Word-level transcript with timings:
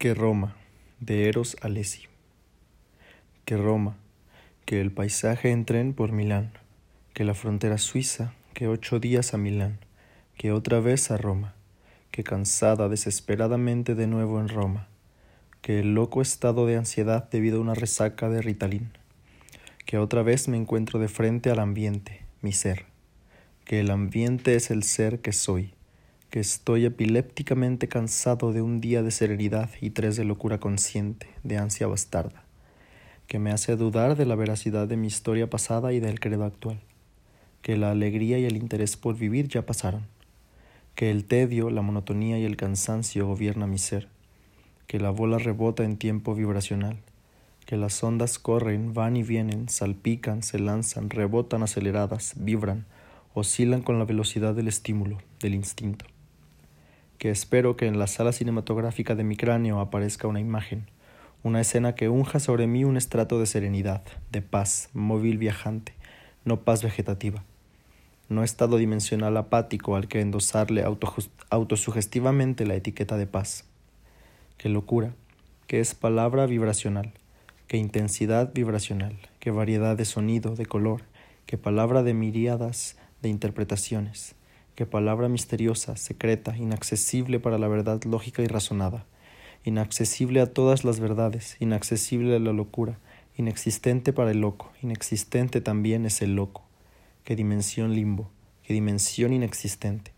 Que 0.00 0.14
Roma, 0.14 0.56
de 0.98 1.28
Eros 1.28 1.58
Alesi. 1.60 2.04
Que 3.44 3.58
Roma, 3.58 3.98
que 4.64 4.80
el 4.80 4.90
paisaje 4.92 5.50
en 5.50 5.66
tren 5.66 5.92
por 5.92 6.10
Milán, 6.10 6.52
que 7.12 7.22
la 7.22 7.34
frontera 7.34 7.76
suiza, 7.76 8.32
que 8.54 8.66
ocho 8.66 8.98
días 8.98 9.34
a 9.34 9.36
Milán, 9.36 9.78
que 10.38 10.52
otra 10.52 10.80
vez 10.80 11.10
a 11.10 11.18
Roma, 11.18 11.54
que 12.12 12.24
cansada 12.24 12.88
desesperadamente 12.88 13.94
de 13.94 14.06
nuevo 14.06 14.40
en 14.40 14.48
Roma, 14.48 14.88
que 15.60 15.80
el 15.80 15.92
loco 15.92 16.22
estado 16.22 16.64
de 16.64 16.78
ansiedad 16.78 17.28
debido 17.28 17.58
a 17.58 17.60
una 17.60 17.74
resaca 17.74 18.30
de 18.30 18.40
Ritalin, 18.40 18.92
que 19.84 19.98
otra 19.98 20.22
vez 20.22 20.48
me 20.48 20.56
encuentro 20.56 20.98
de 20.98 21.08
frente 21.08 21.50
al 21.50 21.58
ambiente, 21.58 22.24
mi 22.40 22.52
ser, 22.52 22.86
que 23.66 23.80
el 23.80 23.90
ambiente 23.90 24.54
es 24.54 24.70
el 24.70 24.82
ser 24.82 25.20
que 25.20 25.34
soy, 25.34 25.74
que 26.30 26.38
estoy 26.38 26.84
epilépticamente 26.84 27.88
cansado 27.88 28.52
de 28.52 28.62
un 28.62 28.80
día 28.80 29.02
de 29.02 29.10
serenidad 29.10 29.68
y 29.80 29.90
tres 29.90 30.14
de 30.14 30.24
locura 30.24 30.60
consciente, 30.60 31.26
de 31.42 31.58
ansia 31.58 31.88
bastarda, 31.88 32.44
que 33.26 33.40
me 33.40 33.50
hace 33.50 33.74
dudar 33.74 34.16
de 34.16 34.26
la 34.26 34.36
veracidad 34.36 34.86
de 34.86 34.96
mi 34.96 35.08
historia 35.08 35.50
pasada 35.50 35.92
y 35.92 35.98
del 35.98 36.20
credo 36.20 36.44
actual, 36.44 36.78
que 37.62 37.76
la 37.76 37.90
alegría 37.90 38.38
y 38.38 38.44
el 38.44 38.56
interés 38.56 38.96
por 38.96 39.16
vivir 39.16 39.48
ya 39.48 39.66
pasaron, 39.66 40.06
que 40.94 41.10
el 41.10 41.24
tedio, 41.24 41.68
la 41.68 41.82
monotonía 41.82 42.38
y 42.38 42.44
el 42.44 42.56
cansancio 42.56 43.26
gobierna 43.26 43.66
mi 43.66 43.78
ser, 43.78 44.06
que 44.86 45.00
la 45.00 45.10
bola 45.10 45.38
rebota 45.38 45.82
en 45.82 45.96
tiempo 45.96 46.36
vibracional, 46.36 46.98
que 47.66 47.76
las 47.76 48.04
ondas 48.04 48.38
corren, 48.38 48.94
van 48.94 49.16
y 49.16 49.24
vienen, 49.24 49.68
salpican, 49.68 50.44
se 50.44 50.60
lanzan, 50.60 51.10
rebotan 51.10 51.64
aceleradas, 51.64 52.34
vibran, 52.36 52.86
oscilan 53.34 53.82
con 53.82 53.98
la 53.98 54.04
velocidad 54.04 54.54
del 54.54 54.68
estímulo, 54.68 55.18
del 55.40 55.54
instinto 55.54 56.06
que 57.20 57.30
espero 57.30 57.76
que 57.76 57.86
en 57.86 57.98
la 57.98 58.06
sala 58.06 58.32
cinematográfica 58.32 59.14
de 59.14 59.24
mi 59.24 59.36
cráneo 59.36 59.78
aparezca 59.78 60.26
una 60.26 60.40
imagen, 60.40 60.86
una 61.42 61.60
escena 61.60 61.94
que 61.94 62.08
unja 62.08 62.40
sobre 62.40 62.66
mí 62.66 62.82
un 62.84 62.96
estrato 62.96 63.38
de 63.38 63.44
serenidad, 63.44 64.00
de 64.32 64.40
paz, 64.40 64.88
móvil 64.94 65.36
viajante, 65.36 65.92
no 66.46 66.62
paz 66.62 66.82
vegetativa, 66.82 67.44
no 68.30 68.42
estado 68.42 68.78
dimensional 68.78 69.36
apático 69.36 69.96
al 69.96 70.08
que 70.08 70.22
endosarle 70.22 70.82
autosugestivamente 71.50 72.64
la 72.64 72.74
etiqueta 72.74 73.18
de 73.18 73.26
paz. 73.26 73.66
Qué 74.56 74.70
locura, 74.70 75.12
que 75.66 75.80
es 75.80 75.94
palabra 75.94 76.46
vibracional, 76.46 77.12
qué 77.66 77.76
intensidad 77.76 78.50
vibracional, 78.54 79.18
qué 79.40 79.50
variedad 79.50 79.94
de 79.94 80.06
sonido, 80.06 80.56
de 80.56 80.64
color, 80.64 81.02
qué 81.44 81.58
palabra 81.58 82.02
de 82.02 82.14
miríadas 82.14 82.96
de 83.20 83.28
interpretaciones 83.28 84.36
Qué 84.74 84.86
palabra 84.86 85.28
misteriosa, 85.28 85.96
secreta, 85.96 86.56
inaccesible 86.56 87.38
para 87.38 87.58
la 87.58 87.68
verdad 87.68 88.02
lógica 88.04 88.42
y 88.42 88.46
razonada, 88.46 89.04
inaccesible 89.64 90.40
a 90.40 90.46
todas 90.46 90.84
las 90.84 91.00
verdades, 91.00 91.56
inaccesible 91.60 92.34
a 92.36 92.38
la 92.38 92.52
locura, 92.52 92.98
inexistente 93.36 94.12
para 94.12 94.30
el 94.30 94.40
loco, 94.40 94.72
inexistente 94.80 95.60
también 95.60 96.06
es 96.06 96.22
el 96.22 96.34
loco. 96.34 96.62
Qué 97.24 97.36
dimensión 97.36 97.94
limbo, 97.94 98.30
qué 98.62 98.72
dimensión 98.72 99.34
inexistente, 99.34 100.12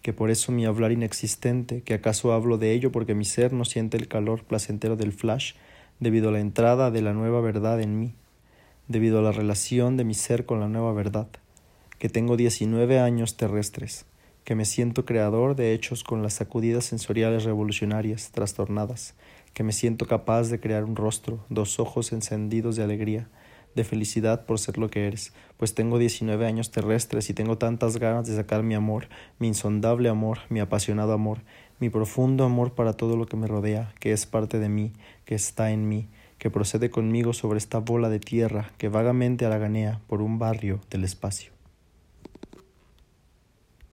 que 0.00 0.14
por 0.14 0.30
eso 0.30 0.50
mi 0.50 0.64
hablar 0.64 0.92
inexistente, 0.92 1.82
que 1.82 1.94
acaso 1.94 2.32
hablo 2.32 2.56
de 2.56 2.72
ello 2.72 2.92
porque 2.92 3.14
mi 3.14 3.24
ser 3.24 3.52
no 3.52 3.66
siente 3.66 3.98
el 3.98 4.08
calor 4.08 4.44
placentero 4.44 4.96
del 4.96 5.12
flash 5.12 5.54
debido 6.00 6.30
a 6.30 6.32
la 6.32 6.40
entrada 6.40 6.90
de 6.90 7.02
la 7.02 7.12
nueva 7.12 7.40
verdad 7.42 7.82
en 7.82 7.98
mí, 7.98 8.14
debido 8.88 9.18
a 9.18 9.22
la 9.22 9.32
relación 9.32 9.96
de 9.98 10.04
mi 10.04 10.14
ser 10.14 10.46
con 10.46 10.60
la 10.60 10.68
nueva 10.68 10.92
verdad 10.92 11.28
que 11.98 12.08
tengo 12.08 12.36
19 12.36 12.98
años 12.98 13.36
terrestres, 13.36 14.04
que 14.44 14.54
me 14.54 14.64
siento 14.64 15.04
creador 15.04 15.56
de 15.56 15.72
hechos 15.72 16.04
con 16.04 16.22
las 16.22 16.34
sacudidas 16.34 16.84
sensoriales 16.84 17.44
revolucionarias, 17.44 18.30
trastornadas, 18.32 19.14
que 19.54 19.62
me 19.62 19.72
siento 19.72 20.06
capaz 20.06 20.48
de 20.50 20.60
crear 20.60 20.84
un 20.84 20.96
rostro, 20.96 21.44
dos 21.48 21.80
ojos 21.80 22.12
encendidos 22.12 22.76
de 22.76 22.84
alegría, 22.84 23.28
de 23.74 23.84
felicidad 23.84 24.46
por 24.46 24.58
ser 24.58 24.78
lo 24.78 24.88
que 24.88 25.06
eres, 25.06 25.32
pues 25.56 25.74
tengo 25.74 25.98
19 25.98 26.46
años 26.46 26.70
terrestres 26.70 27.30
y 27.30 27.34
tengo 27.34 27.58
tantas 27.58 27.98
ganas 27.98 28.26
de 28.26 28.36
sacar 28.36 28.62
mi 28.62 28.74
amor, 28.74 29.08
mi 29.38 29.48
insondable 29.48 30.08
amor, 30.08 30.38
mi 30.48 30.60
apasionado 30.60 31.12
amor, 31.12 31.40
mi 31.78 31.90
profundo 31.90 32.44
amor 32.44 32.74
para 32.74 32.92
todo 32.92 33.16
lo 33.16 33.26
que 33.26 33.36
me 33.36 33.46
rodea, 33.46 33.94
que 34.00 34.12
es 34.12 34.26
parte 34.26 34.58
de 34.58 34.68
mí, 34.68 34.92
que 35.24 35.34
está 35.34 35.70
en 35.70 35.88
mí, 35.88 36.08
que 36.38 36.50
procede 36.50 36.90
conmigo 36.90 37.32
sobre 37.32 37.58
esta 37.58 37.78
bola 37.78 38.08
de 38.08 38.20
tierra 38.20 38.70
que 38.78 38.88
vagamente 38.88 39.44
haraganea 39.44 40.00
por 40.06 40.22
un 40.22 40.38
barrio 40.38 40.80
del 40.90 41.04
espacio. 41.04 41.55